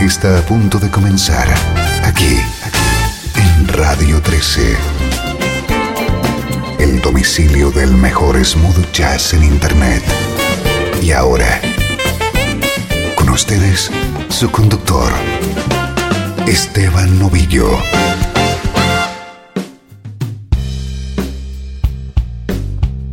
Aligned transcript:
Está 0.00 0.38
a 0.38 0.42
punto 0.42 0.78
de 0.78 0.90
comenzar 0.90 1.48
aquí, 2.04 2.38
en 3.34 3.68
Radio 3.68 4.22
13. 4.22 4.76
El 6.78 7.00
domicilio 7.00 7.70
del 7.70 7.92
mejor 7.92 8.42
smooth 8.44 8.92
jazz 8.92 9.34
en 9.34 9.42
Internet. 9.42 10.02
Y 11.02 11.10
ahora, 11.10 11.60
con 13.16 13.28
ustedes, 13.30 13.90
su 14.28 14.50
conductor, 14.50 15.12
Esteban 16.46 17.18
Novillo. 17.18 17.68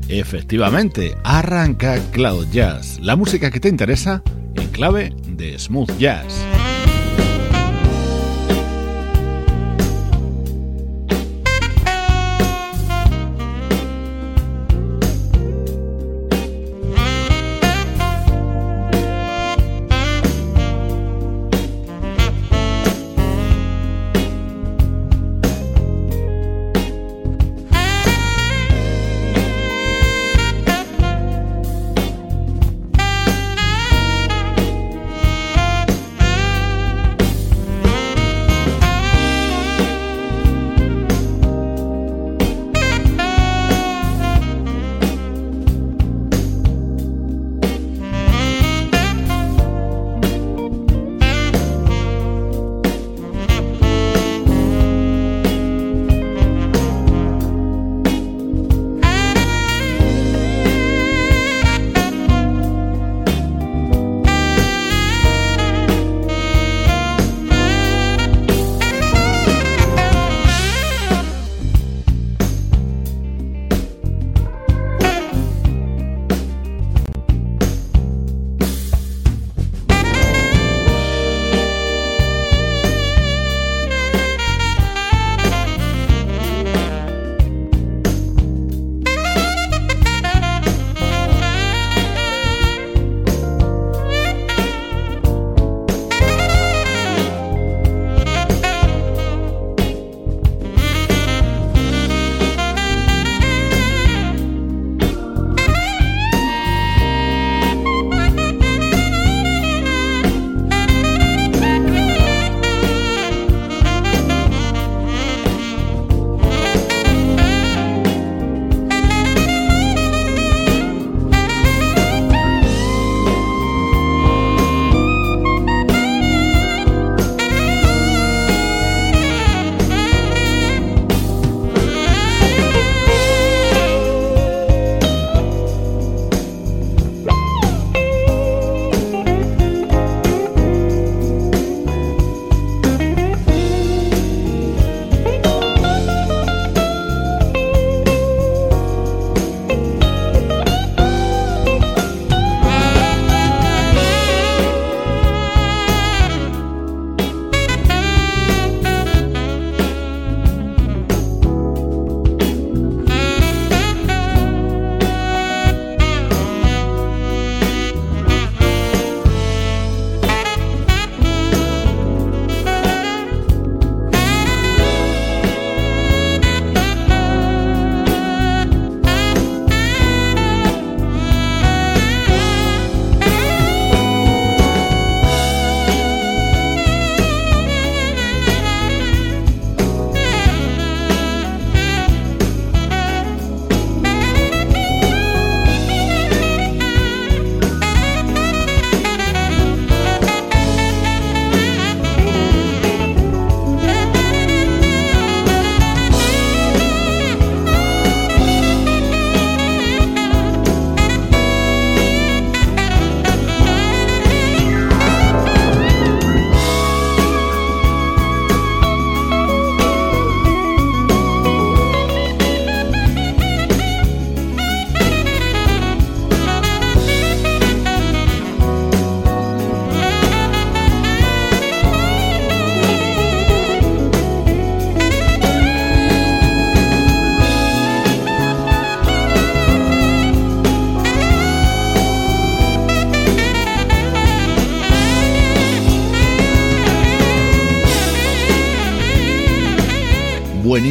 Efectivamente, 0.08 1.18
arranca 1.24 1.98
Cloud 2.12 2.48
Jazz, 2.52 3.00
la 3.02 3.16
música 3.16 3.50
que 3.50 3.60
te 3.60 3.70
interesa 3.70 4.22
en 4.56 4.68
clave 4.70 5.14
de 5.28 5.58
smooth 5.58 5.98
jazz. 5.98 6.55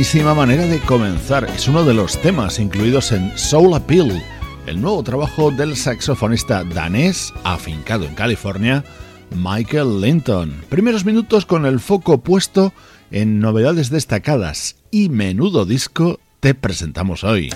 Buenísima 0.05 0.35
manera 0.35 0.67
de 0.67 0.81
comenzar. 0.81 1.45
Es 1.57 1.67
uno 1.67 1.83
de 1.83 1.95
los 1.95 2.21
temas 2.21 2.59
incluidos 2.59 3.11
en 3.11 3.33
Soul 3.39 3.73
Appeal, 3.73 4.23
el 4.67 4.79
nuevo 4.79 5.03
trabajo 5.03 5.51
del 5.51 5.77
saxofonista 5.77 6.63
danés 6.63 7.33
afincado 7.43 8.05
en 8.05 8.15
California, 8.15 8.85
Michael 9.35 10.03
Linton. 10.03 10.63
Primeros 10.69 11.07
minutos 11.07 11.47
con 11.47 11.65
el 11.65 11.81
foco 11.81 12.19
puesto 12.19 12.75
en 13.11 13.41
novedades 13.41 13.89
destacadas 13.89 14.77
y 14.91 15.09
menudo 15.09 15.65
disco 15.65 16.21
te 16.41 16.53
presentamos 16.55 17.25
hoy. 17.25 17.49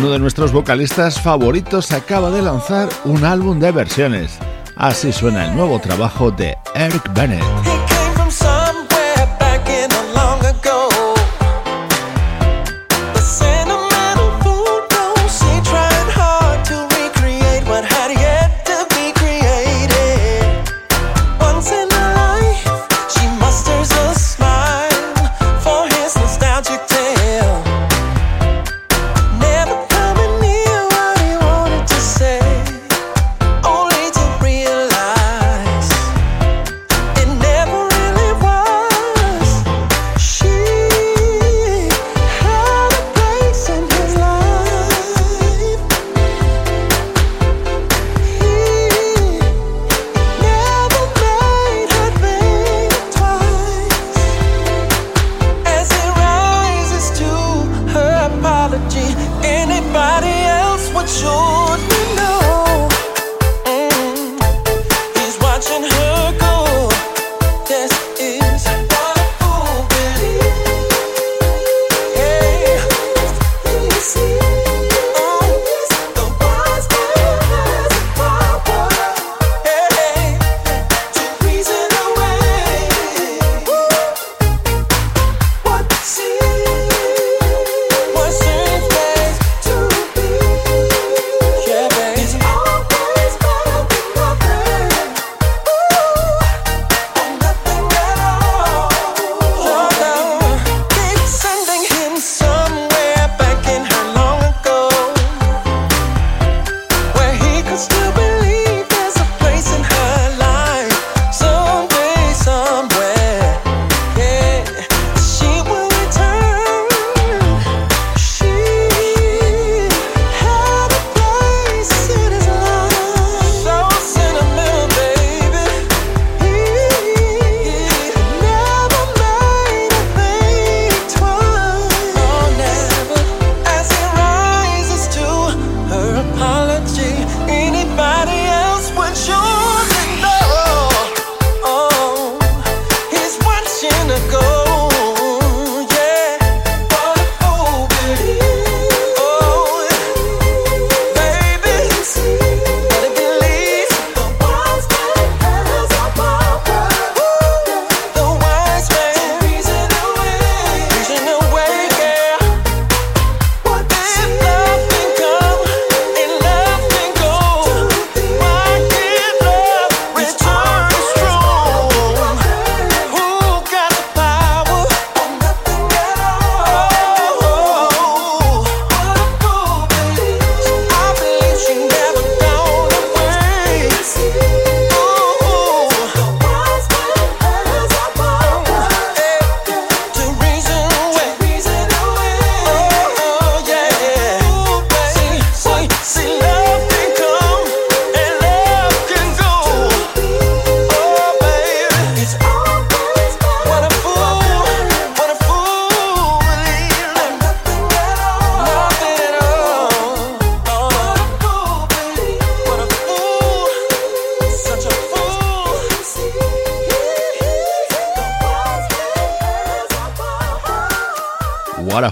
Uno 0.00 0.12
de 0.12 0.18
nuestros 0.18 0.50
vocalistas 0.50 1.20
favoritos 1.20 1.92
acaba 1.92 2.30
de 2.30 2.40
lanzar 2.40 2.88
un 3.04 3.22
álbum 3.22 3.58
de 3.60 3.70
versiones. 3.70 4.38
Así 4.76 5.12
suena 5.12 5.44
el 5.44 5.54
nuevo 5.54 5.78
trabajo 5.78 6.30
de 6.30 6.56
Eric 6.74 7.12
Bennett. 7.12 7.69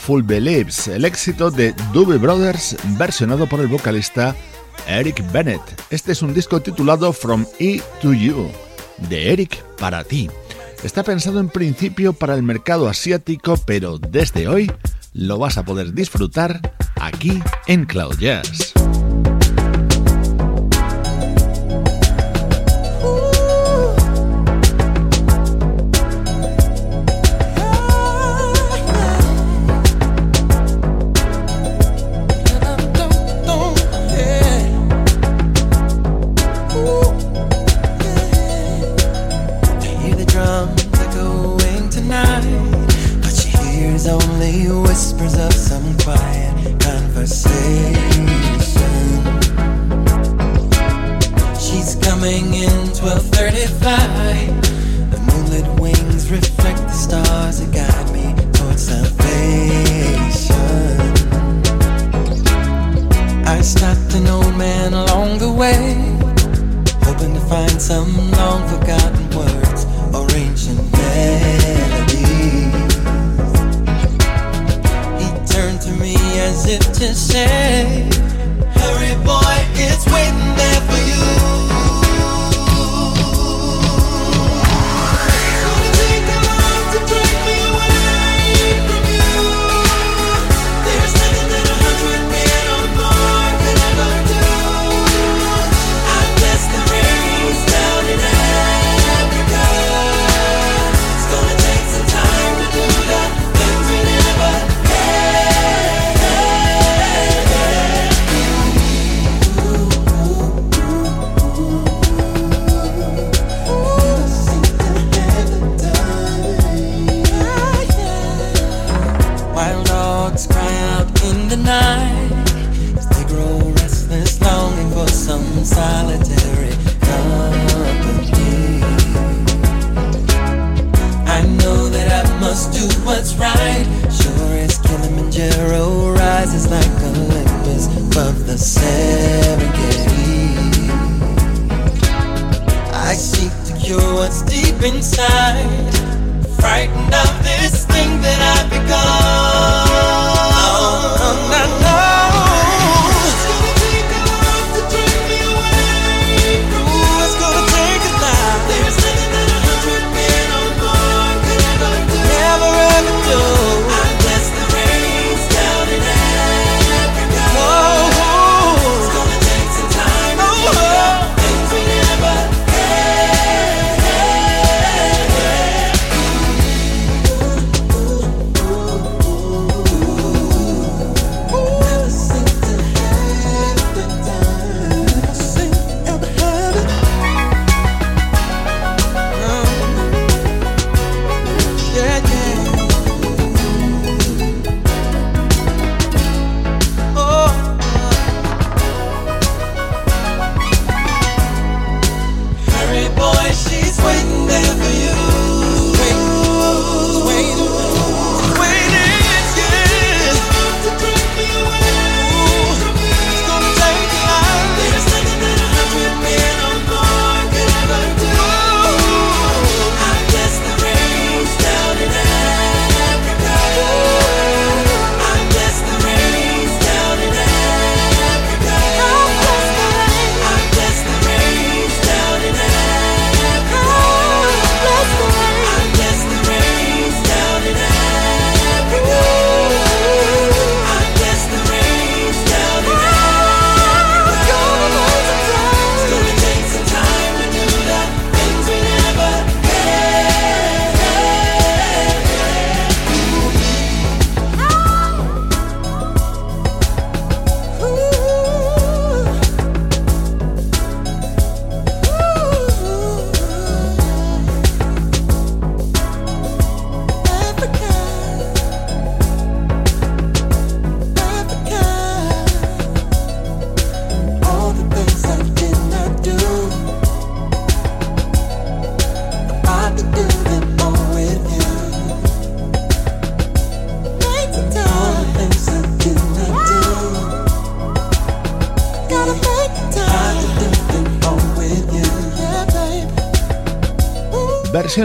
Full 0.08 0.22
Believes, 0.22 0.88
el 0.88 1.04
éxito 1.04 1.50
de 1.50 1.74
Doobie 1.92 2.16
Brothers 2.16 2.76
versionado 2.96 3.46
por 3.46 3.60
el 3.60 3.66
vocalista 3.66 4.34
Eric 4.86 5.22
Bennett. 5.32 5.60
Este 5.90 6.12
es 6.12 6.22
un 6.22 6.32
disco 6.32 6.62
titulado 6.62 7.12
From 7.12 7.44
E 7.58 7.82
to 8.00 8.14
You, 8.14 8.50
de 9.10 9.34
Eric 9.34 9.62
para 9.76 10.04
ti. 10.04 10.30
Está 10.82 11.02
pensado 11.02 11.40
en 11.40 11.50
principio 11.50 12.14
para 12.14 12.34
el 12.36 12.42
mercado 12.42 12.88
asiático, 12.88 13.58
pero 13.66 13.98
desde 13.98 14.48
hoy 14.48 14.72
lo 15.12 15.36
vas 15.36 15.58
a 15.58 15.66
poder 15.66 15.92
disfrutar 15.92 16.74
aquí 16.98 17.42
en 17.66 17.84
Cloud 17.84 18.16
Jazz. 18.18 18.77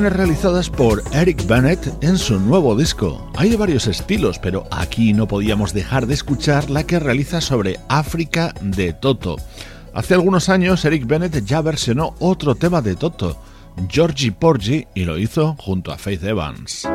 Realizadas 0.01 0.71
por 0.71 1.03
Eric 1.13 1.45
Bennett 1.45 2.03
en 2.03 2.17
su 2.17 2.39
nuevo 2.39 2.75
disco. 2.75 3.29
Hay 3.35 3.49
de 3.49 3.57
varios 3.57 3.85
estilos, 3.85 4.39
pero 4.39 4.65
aquí 4.71 5.13
no 5.13 5.27
podíamos 5.27 5.71
dejar 5.71 6.07
de 6.07 6.15
escuchar 6.15 6.71
la 6.71 6.83
que 6.83 6.97
realiza 6.97 7.41
sobre 7.41 7.79
África 7.89 8.55
de 8.59 8.93
Toto. 8.93 9.37
Hace 9.93 10.15
algunos 10.15 10.49
años 10.49 10.83
Eric 10.83 11.05
Bennett 11.05 11.45
ya 11.45 11.61
versionó 11.61 12.15
otro 12.19 12.55
tema 12.55 12.81
de 12.81 12.95
Toto, 12.95 13.39
Georgie 13.87 14.31
Porgy, 14.31 14.87
y 14.95 15.03
lo 15.03 15.19
hizo 15.19 15.55
junto 15.59 15.91
a 15.91 15.97
Faith 15.99 16.23
Evans. 16.23 16.87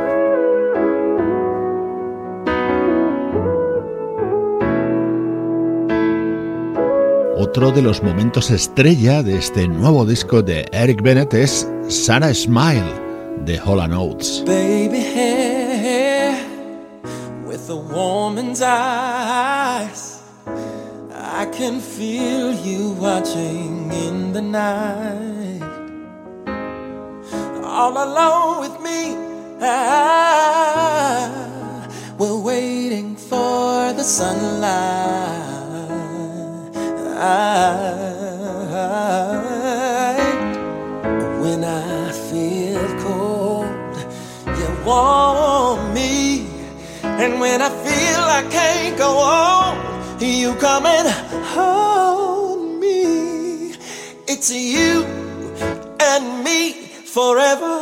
Otro 7.48 7.70
de 7.72 7.80
los 7.80 8.02
momentos 8.02 8.50
estrella 8.50 9.22
de 9.22 9.38
este 9.38 9.66
nuevo 9.66 10.04
disco 10.04 10.42
de 10.42 10.66
Eric 10.70 11.00
Bennett 11.00 11.32
es 11.32 11.66
Sarah 11.88 12.34
Smile 12.34 12.92
de 13.46 13.58
Hola 13.58 13.88
Notes. 13.88 14.44
Baby 14.44 14.98
hair 14.98 16.36
with 17.46 17.70
a 17.70 17.74
woman's 17.74 18.60
eyes. 18.60 20.20
I 21.10 21.46
can 21.46 21.80
feel 21.80 22.52
you 22.52 22.90
watching 23.00 23.90
in 23.92 24.34
the 24.34 24.42
night. 24.42 25.62
All 27.64 27.96
alone 27.96 28.60
with 28.60 28.78
me, 28.82 29.16
I, 29.62 31.30
we're 32.18 32.36
waiting 32.36 33.16
for 33.16 33.94
the 33.94 34.04
sunlight. 34.04 35.37
When 41.42 41.64
I 41.64 42.12
feel 42.30 42.86
cold, 43.02 43.96
you 44.46 44.68
warm 44.84 45.92
me. 45.92 46.46
And 47.02 47.40
when 47.40 47.60
I 47.60 47.70
feel 47.70 48.20
I 48.20 48.44
can't 48.48 48.96
go 48.96 49.18
on, 49.18 50.20
you 50.20 50.54
come 50.60 50.86
and 50.86 51.08
hold 51.48 52.78
me. 52.78 53.74
It's 54.28 54.52
you 54.52 55.04
and 55.98 56.44
me 56.44 56.72
forever. 57.04 57.74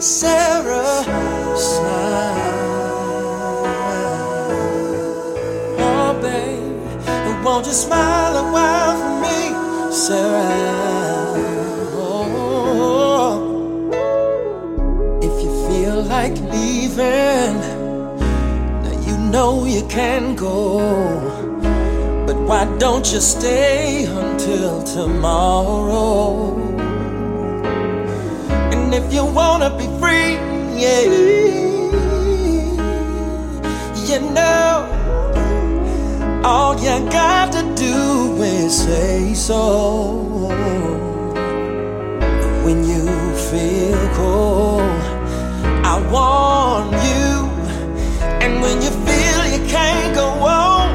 Sarah, 0.00 1.04
won't 7.44 7.66
you 7.66 7.72
smile 7.72 8.36
a 8.38 8.52
while 8.52 8.96
for 8.96 9.20
me, 9.20 9.52
Sarah? 9.92 11.34
Oh, 12.00 13.36
if 15.20 15.42
you 15.44 15.50
feel 15.68 16.02
like 16.04 16.32
leaving, 16.54 17.60
now 18.82 18.96
you 19.06 19.18
know 19.30 19.66
you 19.66 19.82
can 19.88 20.34
go. 20.34 20.80
But 22.26 22.36
why 22.48 22.64
don't 22.78 23.12
you 23.12 23.20
stay 23.20 24.06
until 24.06 24.82
tomorrow? 24.82 26.56
And 28.72 28.94
if 28.94 29.12
you 29.12 29.26
wanna 29.26 29.68
be 29.76 29.86
free, 30.00 30.38
yeah, 30.80 31.02
you 34.08 34.20
know 34.32 34.93
all 36.44 36.74
you 36.78 37.10
got 37.10 37.52
to 37.52 37.62
do 37.74 38.42
is 38.42 38.84
say 38.84 39.32
so. 39.32 40.50
When 42.64 42.84
you 42.84 43.06
feel 43.50 44.08
cold, 44.14 44.82
I 45.90 45.94
warm 46.12 46.92
you. 47.08 47.32
And 48.42 48.60
when 48.60 48.82
you 48.82 48.90
feel 49.06 49.40
you 49.54 49.66
can't 49.68 50.14
go 50.14 50.28
on, 50.28 50.88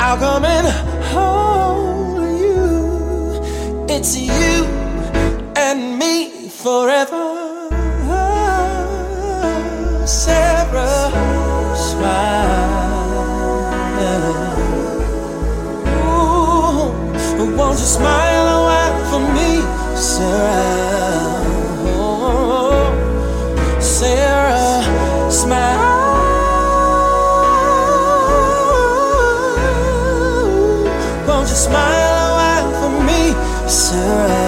I'll 0.00 0.16
come 0.16 0.44
and 0.44 0.66
hold 1.12 2.38
you. 2.40 3.84
It's 3.94 4.16
you 4.16 4.64
and 5.56 5.98
me 5.98 6.48
forever. 6.48 7.29
Won't 17.70 17.82
you 17.82 17.86
smile 17.86 18.46
a 18.48 18.60
while 18.66 18.98
for 19.10 19.20
me, 19.32 19.62
Sarah? 19.96 21.38
Oh, 21.94 22.82
Sarah, 23.78 24.82
smile. 25.30 25.78
Won't 31.28 31.48
you 31.48 31.54
smile 31.54 32.14
a 32.26 32.32
while 32.40 32.70
for 32.80 32.90
me, 33.04 33.34
Sarah? 33.68 34.39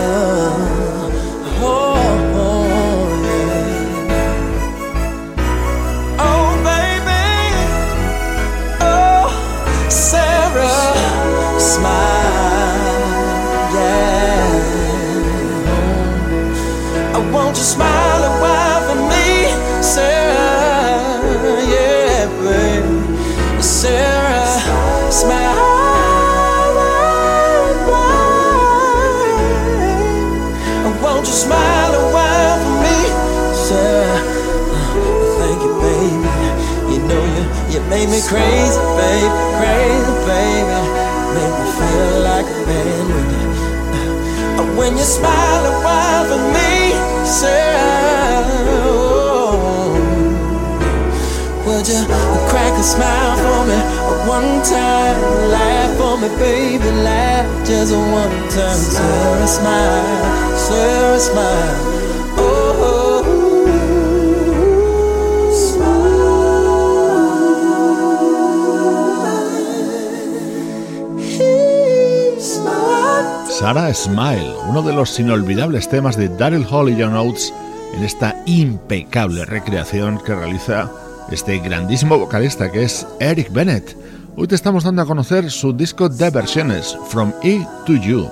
Smile. 73.94 74.54
Uno 74.68 74.82
de 74.82 74.92
los 74.92 75.18
inolvidables 75.18 75.88
temas 75.88 76.16
de 76.16 76.28
Daryl 76.28 76.66
Hall 76.70 76.88
y 76.88 77.00
John 77.00 77.14
Oates 77.14 77.52
en 77.94 78.04
esta 78.04 78.42
impecable 78.46 79.44
recreación 79.44 80.18
que 80.24 80.34
realiza 80.34 80.90
este 81.30 81.58
grandísimo 81.58 82.18
vocalista 82.18 82.70
que 82.70 82.84
es 82.84 83.06
Eric 83.20 83.52
Bennett. 83.52 83.96
Hoy 84.36 84.46
te 84.46 84.54
estamos 84.54 84.84
dando 84.84 85.02
a 85.02 85.06
conocer 85.06 85.50
su 85.50 85.72
disco 85.72 86.08
de 86.08 86.30
versiones, 86.30 86.96
From 87.08 87.32
E 87.42 87.66
to 87.86 87.94
You. 87.94 88.28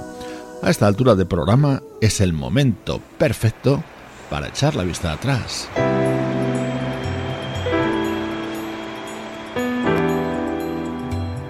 A 0.62 0.70
esta 0.70 0.87
altura 0.87 1.14
de 1.14 1.27
programa 1.27 1.83
es 2.01 2.20
el 2.20 2.33
momento 2.33 3.01
perfecto 3.18 3.83
para 4.31 4.49
echar 4.49 4.75
la 4.77 4.85
vista 4.85 5.12
atrás. 5.12 5.68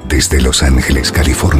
Desde 0.08 0.40
Los 0.40 0.62
Ángeles, 0.62 1.12
California. 1.12 1.59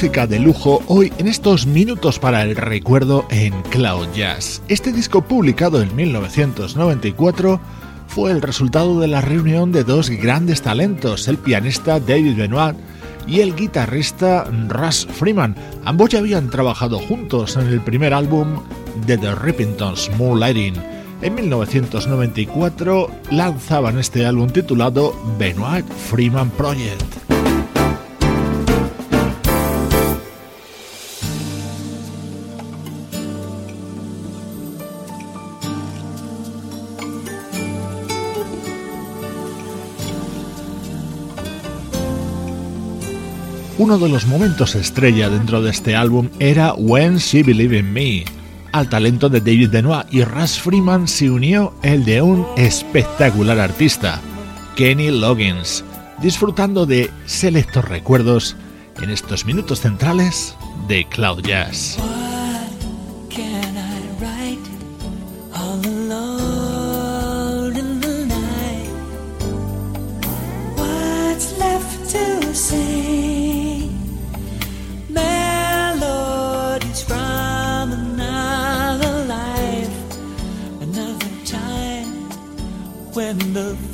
Música 0.00 0.26
de 0.26 0.38
lujo 0.38 0.82
hoy 0.86 1.12
en 1.18 1.28
estos 1.28 1.66
minutos 1.66 2.18
para 2.18 2.42
el 2.42 2.56
recuerdo 2.56 3.26
en 3.28 3.52
Cloud 3.64 4.08
Jazz. 4.14 4.62
Este 4.68 4.92
disco 4.92 5.20
publicado 5.20 5.82
en 5.82 5.94
1994 5.94 7.60
fue 8.08 8.30
el 8.30 8.40
resultado 8.40 8.98
de 8.98 9.08
la 9.08 9.20
reunión 9.20 9.72
de 9.72 9.84
dos 9.84 10.08
grandes 10.08 10.62
talentos, 10.62 11.28
el 11.28 11.36
pianista 11.36 12.00
David 12.00 12.34
Benoit 12.34 12.76
y 13.26 13.40
el 13.40 13.54
guitarrista 13.54 14.44
Russ 14.68 15.06
Freeman. 15.06 15.54
Ambos 15.84 16.08
ya 16.08 16.20
habían 16.20 16.48
trabajado 16.48 16.98
juntos 16.98 17.56
en 17.56 17.66
el 17.66 17.82
primer 17.82 18.14
álbum 18.14 18.62
de 19.06 19.18
The 19.18 19.34
Rippingtons, 19.34 20.10
Moonlighting. 20.16 20.76
En 21.20 21.34
1994 21.34 23.10
lanzaban 23.32 23.98
este 23.98 24.24
álbum 24.24 24.48
titulado 24.48 25.14
Benoit 25.38 25.84
Freeman 25.86 26.48
Project. 26.48 27.29
Uno 43.80 43.96
de 43.96 44.10
los 44.10 44.26
momentos 44.26 44.74
estrella 44.74 45.30
dentro 45.30 45.62
de 45.62 45.70
este 45.70 45.96
álbum 45.96 46.28
era 46.38 46.74
When 46.74 47.16
She 47.16 47.42
Believed 47.42 47.78
in 47.78 47.90
Me. 47.90 48.24
Al 48.72 48.90
talento 48.90 49.30
de 49.30 49.40
David 49.40 49.70
Benoit 49.70 50.06
y 50.12 50.22
Russ 50.22 50.60
Freeman 50.60 51.08
se 51.08 51.30
unió 51.30 51.72
el 51.82 52.04
de 52.04 52.20
un 52.20 52.46
espectacular 52.58 53.58
artista, 53.58 54.20
Kenny 54.76 55.10
Loggins, 55.10 55.82
disfrutando 56.20 56.84
de 56.84 57.10
selectos 57.24 57.86
recuerdos 57.86 58.54
en 59.00 59.08
estos 59.08 59.46
minutos 59.46 59.80
centrales 59.80 60.54
de 60.86 61.06
Cloud 61.06 61.40
Jazz. 61.40 61.96
When 83.54 83.89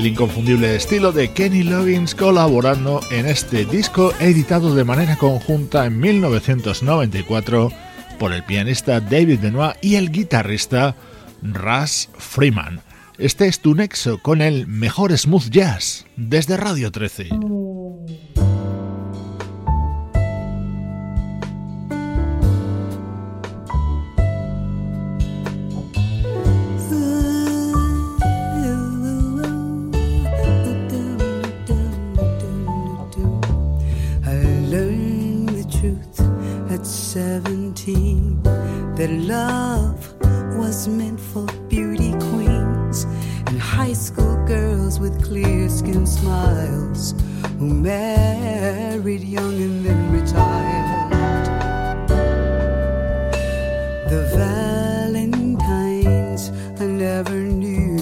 el 0.00 0.06
inconfundible 0.06 0.76
estilo 0.76 1.12
de 1.12 1.30
Kenny 1.30 1.62
Loggins 1.62 2.14
colaborando 2.14 3.02
en 3.10 3.26
este 3.26 3.66
disco 3.66 4.14
editado 4.18 4.74
de 4.74 4.82
manera 4.82 5.16
conjunta 5.16 5.84
en 5.84 6.00
1994 6.00 7.70
por 8.18 8.32
el 8.32 8.42
pianista 8.44 9.00
David 9.00 9.40
Benoit 9.40 9.76
y 9.82 9.96
el 9.96 10.10
guitarrista 10.10 10.96
Russ 11.42 12.08
Freeman. 12.16 12.80
Este 13.18 13.46
es 13.46 13.60
tu 13.60 13.74
nexo 13.74 14.16
con 14.22 14.40
el 14.40 14.66
mejor 14.66 15.16
smooth 15.16 15.50
jazz 15.50 16.06
desde 16.16 16.56
Radio 16.56 16.90
13. 16.90 17.28
That 39.00 39.10
love 39.12 40.14
was 40.58 40.86
meant 40.86 41.18
for 41.18 41.46
beauty 41.68 42.12
queens 42.28 43.04
and 43.46 43.58
high 43.58 43.94
school 43.94 44.36
girls 44.44 45.00
with 45.00 45.24
clear 45.24 45.70
skin 45.70 46.06
smiles 46.06 47.14
who 47.58 47.66
married 47.66 49.22
young 49.22 49.54
and 49.54 49.86
then 49.86 50.12
retired. 50.12 51.10
The 54.10 54.22
Valentines 55.16 56.50
I 56.78 56.84
never 56.84 57.40
knew, 57.40 57.96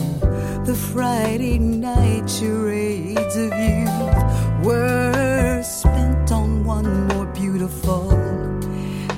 the 0.64 0.74
Friday 0.92 1.60
night 1.60 2.28
charades 2.28 3.36
of 3.36 3.52
youth 3.54 4.66
were 4.66 5.62
spent 5.62 6.32
on 6.32 6.64
one 6.64 7.06
more 7.06 7.26
beautiful 7.26 8.10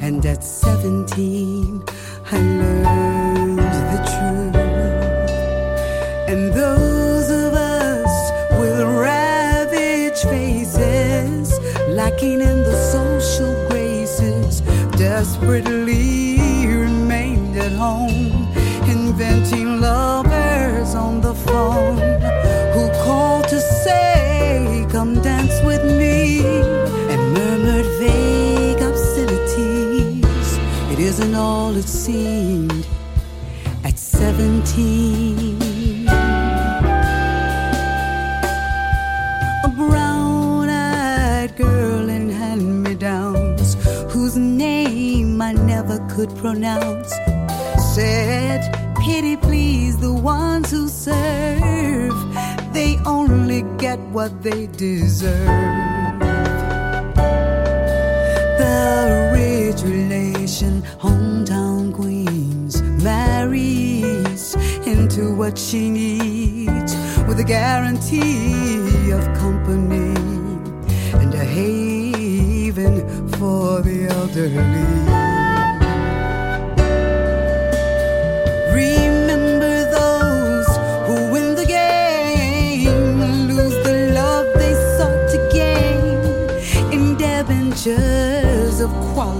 and 0.02 0.26
at 0.26 0.44
17, 0.82 1.84
I 2.32 2.38
learned 2.38 3.58
the 3.58 4.00
truth. 4.12 4.56
And 6.26 6.54
those 6.54 7.28
of 7.28 7.52
us 7.52 8.30
with 8.58 8.80
ravaged 8.80 10.22
faces, 10.22 11.60
lacking 11.88 12.40
in 12.40 12.62
the 12.62 12.76
social 12.90 13.52
graces, 13.68 14.62
desperately 14.96 16.66
remained 16.66 17.58
at 17.58 17.72
home, 17.72 18.48
inventing 18.88 19.82
lovers 19.82 20.94
on 20.94 21.20
the 21.20 21.29
isn't 31.10 31.34
all 31.34 31.76
it 31.76 31.88
seemed 31.88 32.86
at 33.82 33.98
17. 33.98 36.06
A 39.64 39.68
brown 39.76 40.68
eyed 40.68 41.56
girl 41.56 42.08
in 42.08 42.30
hand 42.30 42.84
me 42.84 42.94
downs, 42.94 43.74
whose 44.12 44.36
name 44.36 45.42
I 45.42 45.54
never 45.54 45.98
could 46.14 46.30
pronounce, 46.36 47.12
said, 47.92 48.60
Pity 49.00 49.36
please 49.36 49.98
the 49.98 50.12
ones 50.12 50.70
who 50.70 50.86
serve, 50.86 52.14
they 52.72 52.98
only 53.04 53.62
get 53.78 53.98
what 54.16 54.44
they 54.44 54.68
deserve. 54.68 56.20
The 58.60 59.29
marriage 59.70 59.84
relation, 59.84 60.82
hometown 60.98 61.94
queens 61.94 62.82
marries 63.04 64.56
into 64.84 65.32
what 65.36 65.56
she 65.56 65.88
needs 65.88 66.96
with 67.28 67.38
a 67.38 67.44
guarantee 67.46 69.12
of 69.12 69.22
company 69.36 70.16
and 71.22 71.32
a 71.34 71.44
haven 71.44 73.28
for 73.28 73.80
the 73.82 74.08
elderly. 74.10 75.30
of 88.80 88.90
quality 89.12 89.39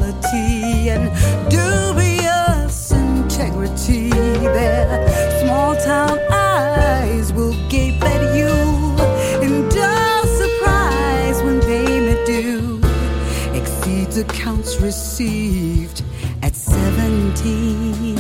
and 0.89 1.11
dubious 1.51 2.93
integrity. 2.93 4.11
Their 4.11 5.41
small 5.41 5.77
town 5.77 6.19
eyes 6.31 7.33
will 7.33 7.55
gape 7.69 8.03
at 8.03 8.35
you 8.35 8.49
in 9.45 9.69
dull 9.69 10.27
surprise 10.27 11.43
when 11.43 11.61
they 11.61 11.91
payment 12.01 12.27
due 12.27 12.81
exceeds 13.55 14.17
accounts 14.17 14.81
received 14.81 16.03
at 16.43 16.55
17. 16.55 18.20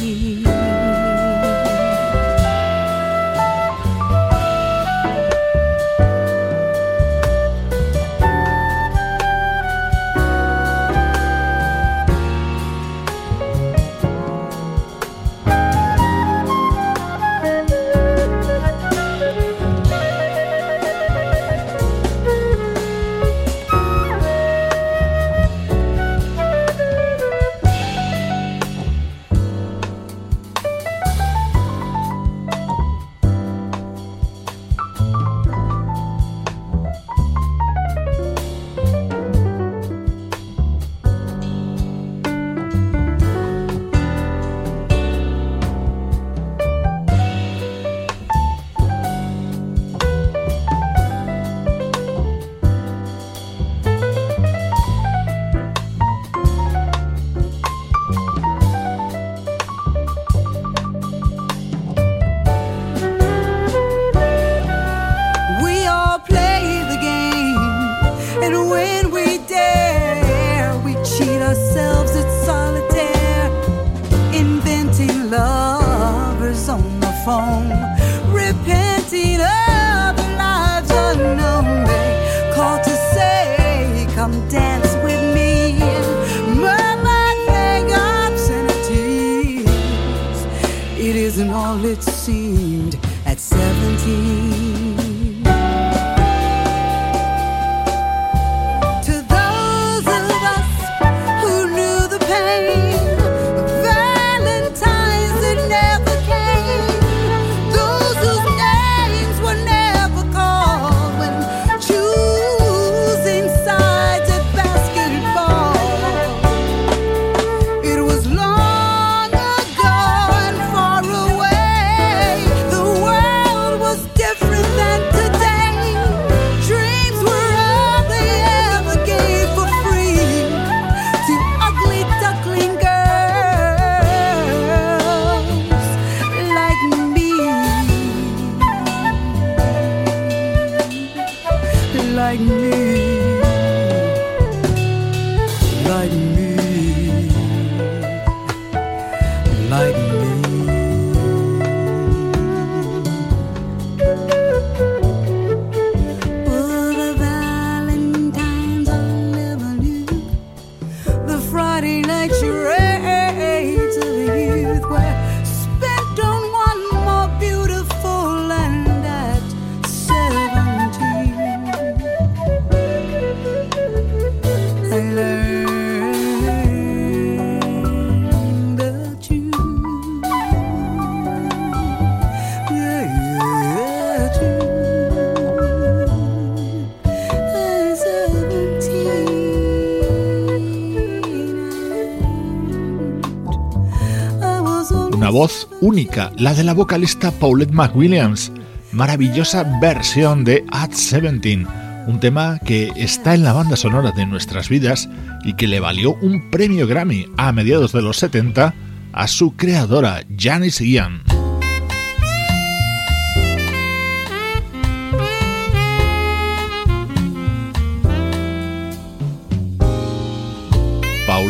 Única, 195.90 196.30
la 196.36 196.54
de 196.54 196.62
la 196.62 196.72
vocalista 196.72 197.32
Paulette 197.32 197.72
McWilliams. 197.72 198.52
Maravillosa 198.92 199.64
versión 199.80 200.44
de 200.44 200.64
At 200.70 200.90
17, 200.90 201.66
un 202.06 202.20
tema 202.20 202.60
que 202.64 202.92
está 202.94 203.34
en 203.34 203.42
la 203.42 203.52
banda 203.52 203.74
sonora 203.74 204.12
de 204.12 204.24
nuestras 204.24 204.68
vidas 204.68 205.08
y 205.42 205.54
que 205.54 205.66
le 205.66 205.80
valió 205.80 206.14
un 206.22 206.48
premio 206.48 206.86
Grammy 206.86 207.26
a 207.36 207.50
mediados 207.50 207.92
de 207.92 208.02
los 208.02 208.18
70 208.18 208.72
a 209.12 209.26
su 209.26 209.56
creadora, 209.56 210.22
Janice 210.38 210.88
Ian. 210.88 211.29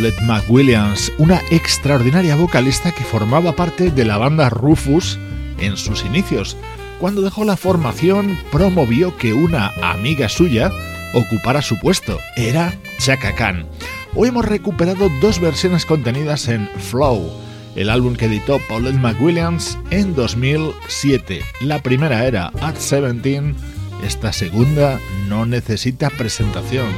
Paulette 0.01 0.23
McWilliams, 0.23 1.13
una 1.19 1.43
extraordinaria 1.51 2.35
vocalista 2.35 2.91
que 2.91 3.05
formaba 3.05 3.55
parte 3.55 3.91
de 3.91 4.07
la 4.07 4.17
banda 4.17 4.49
Rufus 4.49 5.19
en 5.59 5.77
sus 5.77 6.07
inicios. 6.07 6.57
Cuando 6.99 7.21
dejó 7.21 7.45
la 7.45 7.59
formación, 7.59 8.39
promovió 8.51 9.15
que 9.19 9.35
una 9.35 9.73
amiga 9.83 10.31
suya 10.31 10.73
ocupara 11.13 11.61
su 11.61 11.79
puesto. 11.79 12.19
Era 12.35 12.73
Chaka 12.99 13.35
Khan. 13.35 13.67
Hoy 14.15 14.31
hemos 14.31 14.47
recuperado 14.47 15.11
dos 15.21 15.39
versiones 15.39 15.85
contenidas 15.85 16.49
en 16.49 16.67
Flow, 16.79 17.31
el 17.77 17.91
álbum 17.91 18.17
que 18.17 18.25
editó 18.25 18.59
Paulette 18.71 18.97
McWilliams 18.97 19.77
en 19.91 20.15
2007. 20.15 21.43
La 21.61 21.83
primera 21.83 22.27
era 22.27 22.47
At 22.63 22.77
17, 22.79 23.55
esta 24.03 24.33
segunda 24.33 24.99
no 25.29 25.45
necesita 25.45 26.09
presentación. 26.09 26.89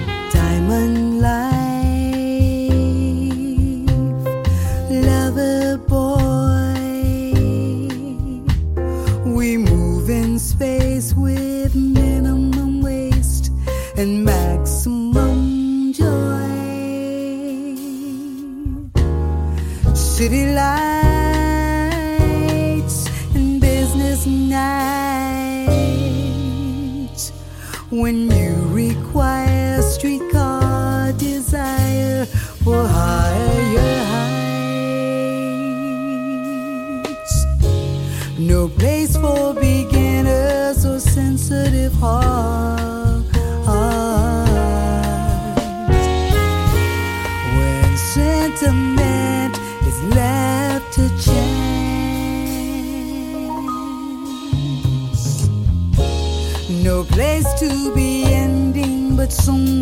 When 27.92 28.31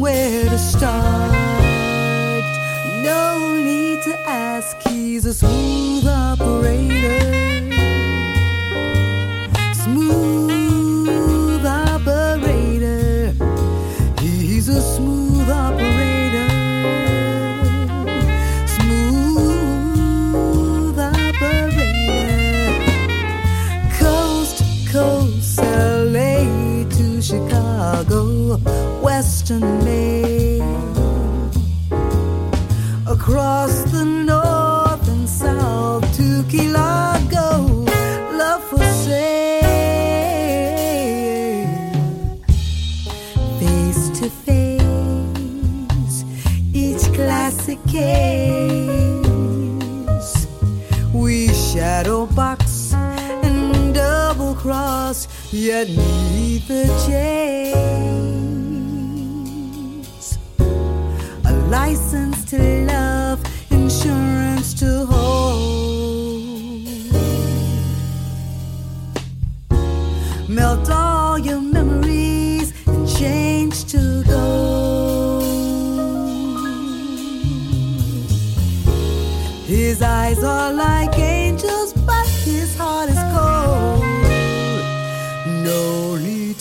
somewhere 0.00 0.44
to 0.48 0.58
start. 0.58 1.30
No 3.04 3.54
need 3.62 4.02
to 4.02 4.18
ask, 4.26 4.76
he's 4.88 5.26
a 5.26 5.34
smooth 5.34 6.06
operator. 6.06 7.20
Smooth 9.74 11.66
operator. 11.66 13.34
He's 14.20 14.68
a 14.68 14.80
smooth 14.80 15.50
operator. 15.50 16.48
Smooth 18.78 20.18
operator. 20.98 22.72
Coast 23.98 24.58
to 24.58 24.64
coast, 24.90 25.58
LA 25.58 26.84
to 26.88 27.20
Chicago. 27.20 28.56
Western 29.02 29.79
cross, 55.60 55.66
yet 55.66 55.88
neither 55.88 56.86
change. 57.06 57.70
license 61.70 62.44
to 62.46 62.84
love, 62.84 63.40
insurance 63.70 64.74
to 64.74 65.06
hold. 65.06 65.70
Melt 70.48 70.90
all 70.90 71.38
your 71.38 71.60
memories 71.60 72.72
and 72.86 73.08
change 73.08 73.84
to 73.84 74.24
gold. 74.26 75.44
His 79.66 80.02
eyes 80.02 80.42
are 80.42 80.72
like 80.72 80.99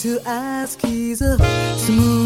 to 0.00 0.18
ask, 0.24 0.80
he's 0.80 1.20
a 1.20 1.36
smooth. 1.76 2.19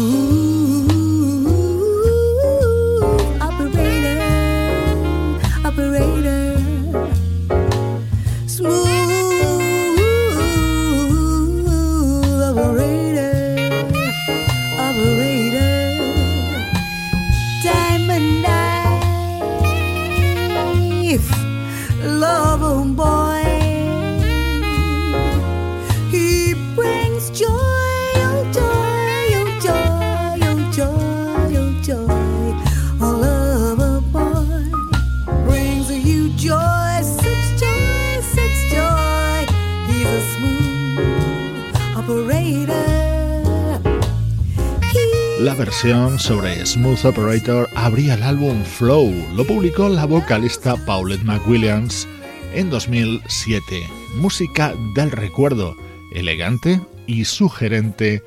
Versión 45.65 46.19
sobre 46.19 46.63
Smooth 46.63 47.05
Operator 47.05 47.67
abría 47.75 48.13
el 48.13 48.21
álbum 48.21 48.63
Flow. 48.63 49.11
Lo 49.33 49.47
publicó 49.47 49.89
la 49.89 50.05
vocalista 50.05 50.75
Paulette 50.85 51.23
McWilliams 51.23 52.07
en 52.53 52.69
2007. 52.69 53.89
Música 54.13 54.75
del 54.93 55.09
recuerdo, 55.09 55.75
elegante 56.13 56.79
y 57.07 57.25
sugerente 57.25 58.21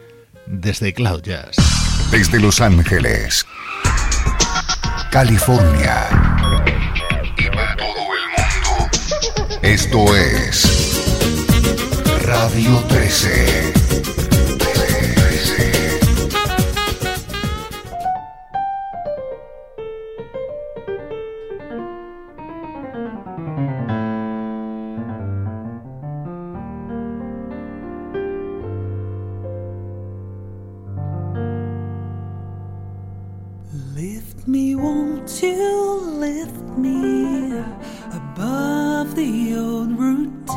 desde 0.47 0.93
Cloud 0.93 1.23
Jazz. 1.23 1.55
Desde 2.11 2.41
Los 2.41 2.61
Ángeles, 2.61 3.47
California 5.13 6.09
y 7.37 7.45
todo 7.77 8.09
el 8.17 8.27
mundo. 8.35 9.59
Esto 9.63 10.17
es 10.17 11.05
Radio 12.25 12.83
13. 12.89 13.78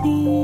empty. 0.04 0.41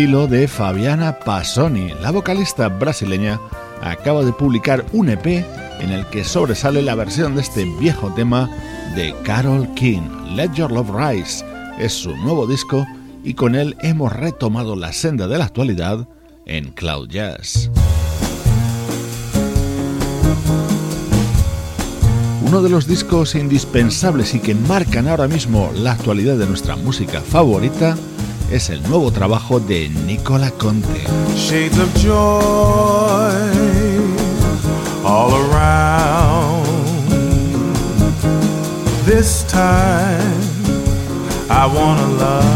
Estilo 0.00 0.26
de 0.26 0.48
Fabiana 0.48 1.18
Passoni. 1.18 1.92
La 2.00 2.10
vocalista 2.10 2.68
brasileña 2.68 3.38
acaba 3.82 4.24
de 4.24 4.32
publicar 4.32 4.82
un 4.92 5.10
EP 5.10 5.26
en 5.26 5.90
el 5.90 6.06
que 6.06 6.24
sobresale 6.24 6.80
la 6.80 6.94
versión 6.94 7.34
de 7.34 7.42
este 7.42 7.66
viejo 7.78 8.10
tema 8.14 8.48
de 8.96 9.14
Carol 9.24 9.68
King, 9.74 10.00
Let 10.34 10.52
Your 10.54 10.72
Love 10.72 10.88
Rise. 10.90 11.44
Es 11.78 11.92
su 11.92 12.16
nuevo 12.16 12.46
disco 12.46 12.86
y 13.22 13.34
con 13.34 13.54
él 13.54 13.76
hemos 13.82 14.10
retomado 14.10 14.74
la 14.74 14.94
senda 14.94 15.28
de 15.28 15.36
la 15.36 15.44
actualidad 15.44 16.08
en 16.46 16.70
Cloud 16.70 17.10
Jazz. 17.10 17.70
Uno 22.42 22.62
de 22.62 22.70
los 22.70 22.86
discos 22.86 23.34
indispensables 23.34 24.34
y 24.34 24.40
que 24.40 24.54
marcan 24.54 25.08
ahora 25.08 25.28
mismo 25.28 25.70
la 25.74 25.92
actualidad 25.92 26.38
de 26.38 26.46
nuestra 26.46 26.74
música 26.76 27.20
favorita 27.20 27.98
es 28.50 28.68
el 28.68 28.82
nuevo 28.82 29.12
trabajo 29.12 29.60
de 29.60 29.88
Nicola 29.88 30.50
Conte. 30.50 31.04
Shades 31.36 31.78
of 31.78 31.94
joy 32.02 33.30
all 35.04 35.34
around. 35.34 36.66
This 39.06 39.44
time 39.44 40.40
I 41.48 41.66
wanna 41.66 42.08
love. 42.18 42.50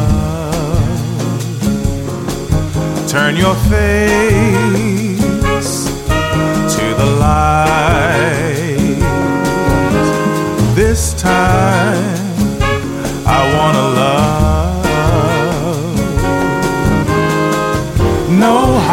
Turn 3.08 3.36
your 3.36 3.54
face 3.70 5.20
to 6.76 6.94
the 6.96 7.06
light. 7.20 7.74
This 10.74 11.14
time 11.14 12.03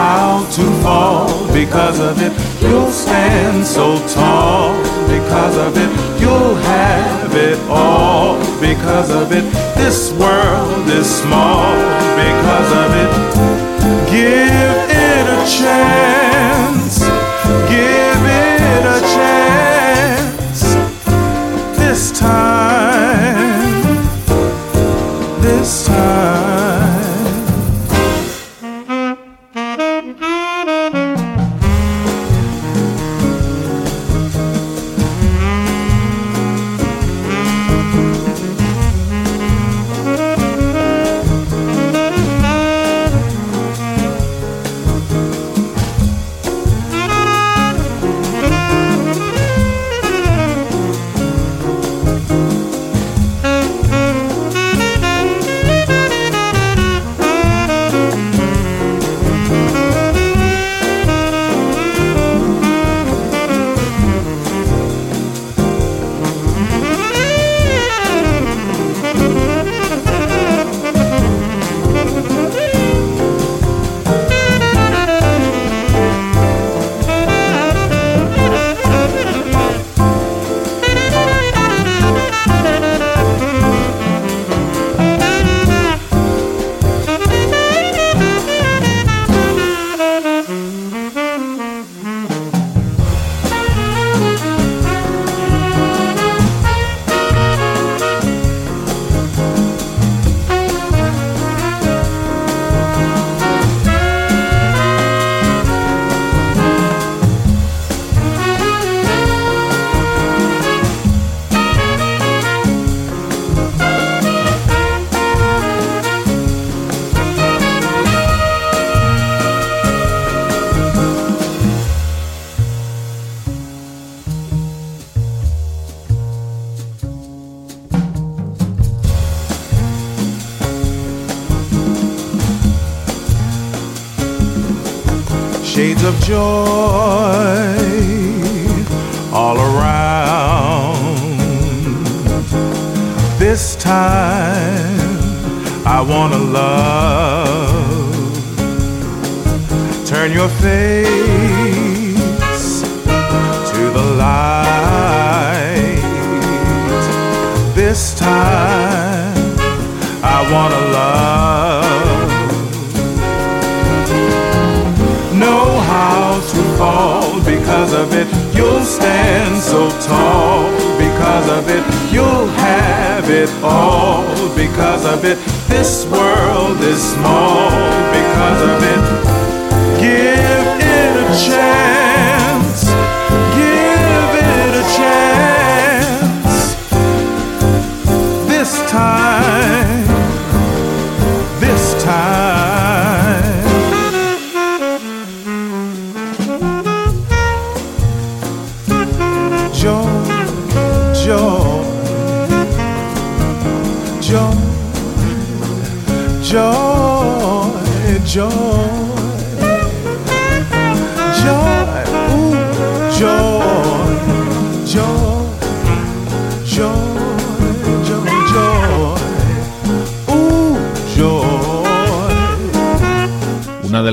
how 0.01 0.43
to 0.57 0.63
fall 0.81 1.27
because 1.53 1.99
of 1.99 2.15
it. 2.25 2.33
You'll 2.63 2.95
stand 3.05 3.63
so 3.65 3.85
tall 4.07 4.75
because 5.15 5.55
of 5.65 5.71
it. 5.83 5.91
You'll 6.21 6.55
have 6.55 7.31
it 7.35 7.59
all 7.69 8.39
because 8.59 9.11
of 9.11 9.31
it. 9.31 9.45
This 9.81 10.11
world 10.13 10.87
is 10.99 11.07
small 11.21 11.71
because 12.23 12.71
of 12.83 12.89
it. 13.03 13.11
Give 14.15 14.75
it 15.07 15.25
a 15.37 15.41
chance. 15.57 16.20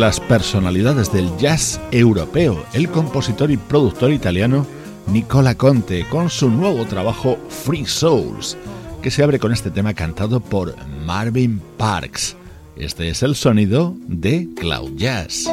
las 0.09 0.21
personalidades 0.21 1.13
del 1.13 1.37
jazz 1.37 1.79
europeo, 1.91 2.65
el 2.73 2.89
compositor 2.89 3.51
y 3.51 3.59
productor 3.59 4.11
italiano 4.11 4.67
Nicola 5.07 5.55
Conte, 5.55 6.07
con 6.09 6.31
su 6.31 6.49
nuevo 6.49 6.87
trabajo 6.87 7.37
Free 7.51 7.85
Souls, 7.85 8.57
que 9.03 9.11
se 9.11 9.23
abre 9.23 9.39
con 9.39 9.53
este 9.53 9.71
tema 9.71 9.93
cantado 9.93 10.41
por 10.41 10.75
Marvin 11.05 11.61
Parks. 11.77 12.37
Este 12.75 13.11
es 13.11 13.23
el 13.23 13.35
sonido 13.35 13.95
de 14.07 14.49
Cloud 14.57 14.93
Jazz. 14.97 15.47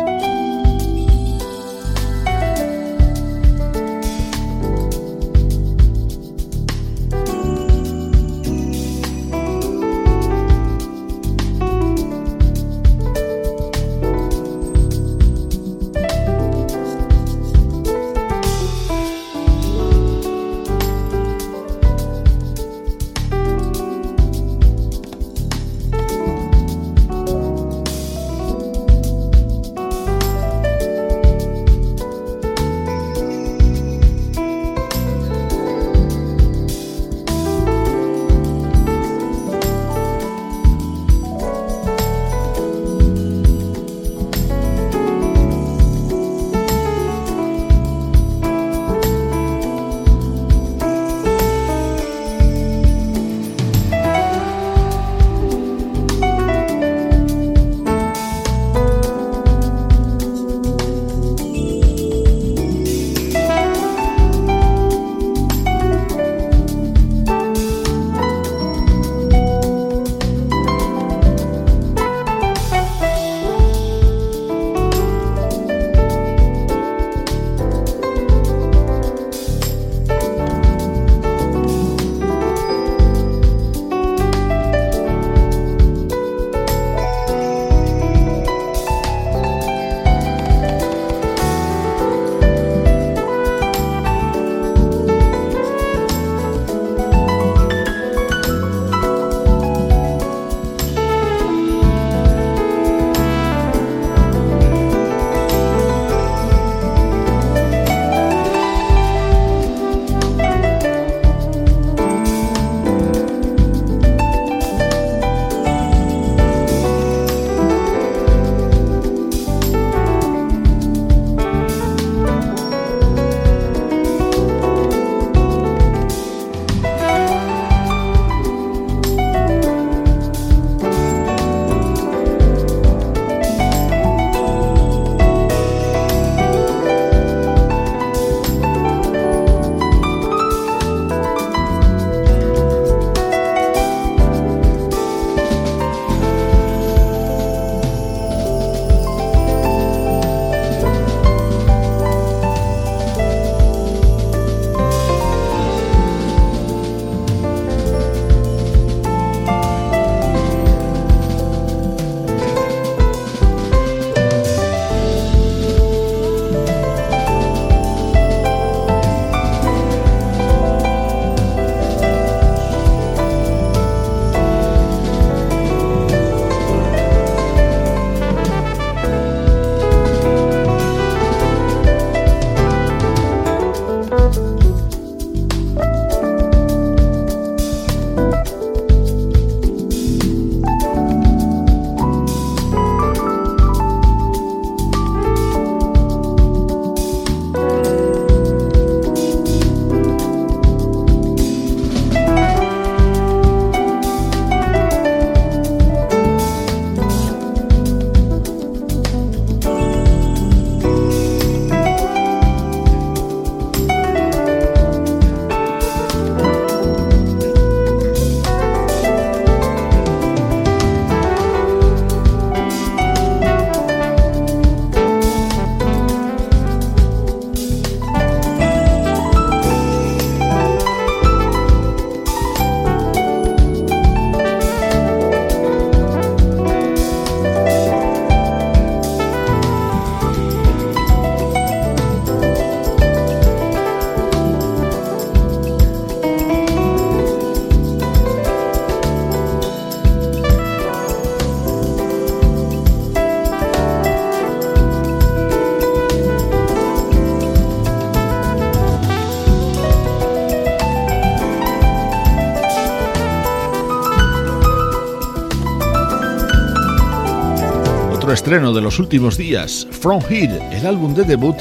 Estreno 268.46 268.74
de 268.74 268.82
los 268.82 269.00
últimos 269.00 269.38
días, 269.38 269.88
From 269.90 270.22
Here, 270.30 270.60
el 270.72 270.86
álbum 270.86 271.16
de 271.16 271.24
debut 271.24 271.56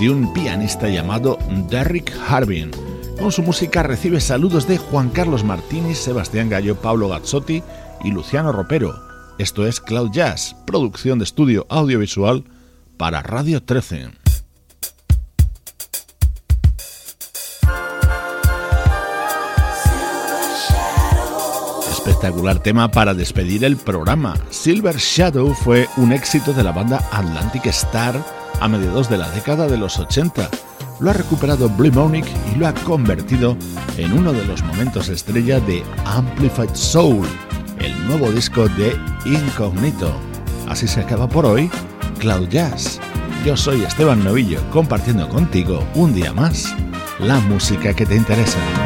de 0.00 0.10
un 0.10 0.32
pianista 0.32 0.88
llamado 0.88 1.38
Derrick 1.70 2.12
Harbin. 2.26 2.72
Con 3.16 3.30
su 3.30 3.44
música 3.44 3.84
recibe 3.84 4.20
saludos 4.20 4.66
de 4.66 4.76
Juan 4.76 5.10
Carlos 5.10 5.44
Martínez, 5.44 5.98
Sebastián 5.98 6.48
Gallo, 6.48 6.74
Pablo 6.74 7.10
Gazzotti 7.10 7.62
y 8.02 8.10
Luciano 8.10 8.50
Ropero. 8.50 9.00
Esto 9.38 9.68
es 9.68 9.80
Cloud 9.80 10.10
Jazz, 10.10 10.56
producción 10.66 11.20
de 11.20 11.26
estudio 11.26 11.64
audiovisual 11.68 12.42
para 12.96 13.22
Radio 13.22 13.62
13. 13.62 14.25
Espectacular 22.06 22.60
tema 22.60 22.88
para 22.88 23.14
despedir 23.14 23.64
el 23.64 23.76
programa. 23.76 24.34
Silver 24.50 24.96
Shadow 24.96 25.52
fue 25.54 25.88
un 25.96 26.12
éxito 26.12 26.52
de 26.52 26.62
la 26.62 26.70
banda 26.70 27.02
Atlantic 27.10 27.66
Star 27.66 28.14
a 28.60 28.68
mediados 28.68 29.10
de 29.10 29.18
la 29.18 29.28
década 29.30 29.66
de 29.66 29.76
los 29.76 29.98
80 29.98 30.48
lo 31.00 31.10
ha 31.10 31.12
recuperado 31.12 31.68
Blue 31.68 31.92
Monic 31.92 32.26
y 32.54 32.58
lo 32.58 32.66
ha 32.68 32.72
convertido 32.72 33.56
en 33.96 34.12
uno 34.12 34.32
de 34.32 34.44
los 34.46 34.62
momentos 34.62 35.08
estrella 35.08 35.60
de 35.60 35.82
Amplified 36.04 36.74
Soul, 36.74 37.26
el 37.80 38.06
nuevo 38.06 38.30
disco 38.30 38.68
de 38.68 38.96
Incognito. 39.24 40.12
Así 40.68 40.86
se 40.86 41.00
acaba 41.00 41.28
por 41.28 41.44
hoy 41.44 41.70
Cloud 42.18 42.48
Jazz. 42.48 43.00
Yo 43.44 43.56
soy 43.56 43.82
Esteban 43.82 44.24
Novillo 44.24 44.60
compartiendo 44.70 45.28
contigo 45.28 45.84
un 45.94 46.14
día 46.14 46.32
más 46.32 46.74
la 47.18 47.40
música 47.40 47.92
que 47.94 48.06
te 48.06 48.16
interesa. 48.16 48.85